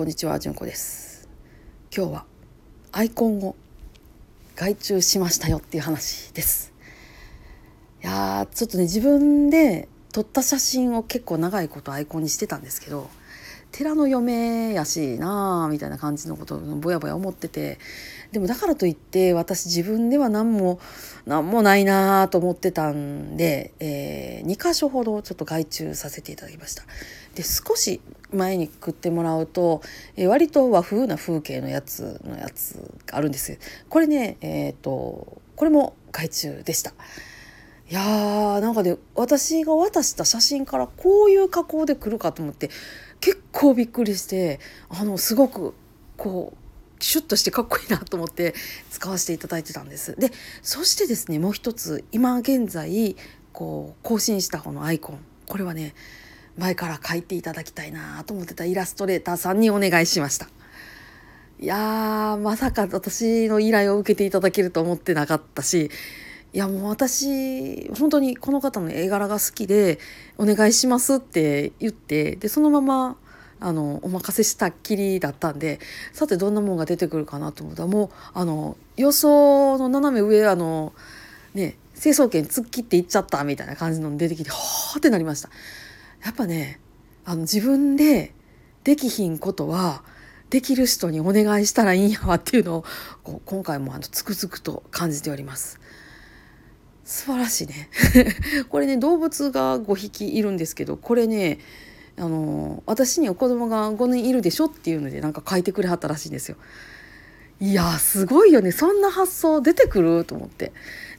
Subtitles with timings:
[0.00, 1.28] こんにちは、じゅんこです。
[1.94, 2.24] 今日は
[2.90, 3.54] アイコンを
[4.56, 6.72] 外注しましたよっていう話です。
[8.02, 13.10] いやー、ちょっとね、自分で撮った写真を結構長いことアイコンにしてたんですけど、
[13.72, 17.78] 寺の嫁やしなあみたいな感じのことをぼやぼや思ってて
[18.32, 20.80] でもだからといって私自分では何も
[21.26, 26.84] 何もないなあと思ってたんで、えー、2箇所ほどちょっと外注させていただきました。
[27.34, 28.00] で少し
[28.32, 29.82] 前に食ってもらうと、
[30.16, 33.58] えー、割と和風な風景のやつのやつがあるんです。
[33.88, 36.92] これねえっ、とこれも外注でした。
[37.90, 42.70] いやーなんかね私が渡した写真からこういう加工で来るかと思って
[43.20, 45.74] 結構びっくりしてあのすごく
[46.16, 48.54] こうシュッとしてかっこいいなと思って
[48.90, 50.14] 使わせていただいてたんです。
[50.16, 50.30] で
[50.62, 53.16] そしてですねもう一つ今現在
[53.52, 55.18] こう更新したこのアイコン
[55.48, 55.94] これはね
[56.56, 60.48] 前から書いていただきたいなと思ってたイラストレーターさんにお願いしました。
[61.58, 65.90] いやーまさか私の依頼を受けていただけると思ってなかったし
[66.52, 70.00] いやもう私本当にこの方の絵柄が好きで
[70.36, 73.16] お願いしますって言ってでそのまま
[73.60, 75.78] あのお任せしたっきりだったんで
[76.12, 80.92] さてどんなもんが出てくるかなと思ったらもうあの予想の斜め上あの
[81.54, 85.50] ね成層圏突っ切っていっちゃったみたいな感じの出てきてはーってなりました。
[86.24, 86.80] やっぱね
[87.24, 88.32] あの自分で
[88.82, 90.02] できひんことは
[90.48, 92.84] できる人にお願いしたらいいんやわっていうのを
[93.44, 95.78] 今回もあのつくづくと感じております。
[97.04, 97.88] 素晴らしいね
[98.68, 101.58] これね動物が5匹いるんですけどこれね
[102.16, 106.56] あの私には子供が5人いるでしょっていうのでなんか書いてくれはったらしいんですよ。
[107.60, 110.72] いやすごいよねそんな発想出てくると思って。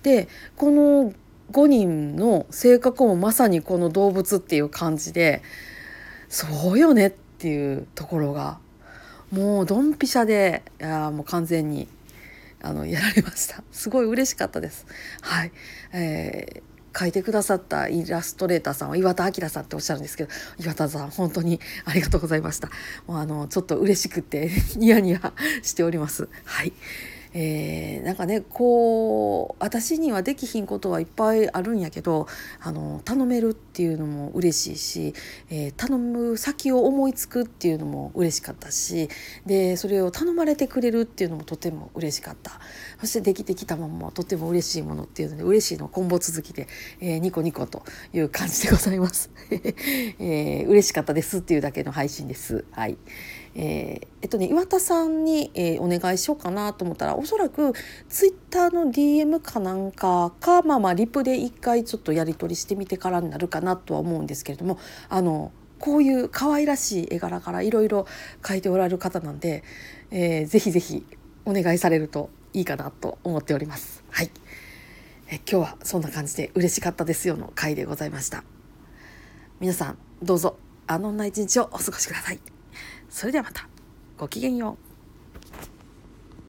[0.03, 1.13] でこの
[1.51, 5.41] 5人の性格もまさにこの動物っていう感じで
[6.29, 8.57] そうよねっていうところが
[9.31, 11.87] もうドンピシャでいやもう完全に
[12.61, 13.63] あのやられました。
[13.71, 14.85] すごい嬉しかったです。
[15.21, 15.51] はい、
[15.93, 22.69] えー、書いてくださったイラストレーターさんは岩田明さんっておっしゃるんですけど岩田さん本当にありがとうございました。
[23.07, 26.29] もうあのちょっと嬉しくて ニヤニヤしております。
[26.45, 26.73] はい。
[27.33, 32.27] えー、なんかねこう私にはできひんことはいっぱいあるんやけど
[32.59, 35.13] あの頼めるっていうのも嬉しいし、
[35.49, 39.09] えー、頼む先を思いつくっていうのも嬉しかったし
[39.45, 42.59] でそれを頼まれてくれるっていうのもとても嬉しかった。
[43.01, 46.67] そしてできてきたままとても嬉しいものっていうので嬉しいのコンボ続きで、
[46.99, 47.83] えー、ニコニコと
[48.13, 49.31] いう感じでございます、
[50.19, 52.65] えー、嬉しかったですっていうだけの配信です。
[52.71, 52.97] はい。
[53.55, 57.73] えー、えっとね岩田さんに、えー、お願いしようかなと思ったらおそらく
[58.07, 64.79] ツイッターの DM かなんかかまあまあリプで一回ちょっとやり取りしてみてからになるかなとは思うんですけれども
[65.09, 68.05] あのこういう可愛らしい絵柄からいろいろ
[68.41, 69.63] 描いておられる方なんで、
[70.11, 71.05] えー、ぜひぜひ
[71.45, 74.03] お願いされるといいかなと思っております。
[74.11, 74.29] はい、
[75.27, 78.43] え今日はそんな感じで嬉しかったですよの回でございました。
[79.59, 80.57] 皆さんどうぞ
[80.87, 82.50] あのんな一日をお過ごしください。
[83.11, 83.67] それではまた
[84.17, 84.90] ごきげんよう。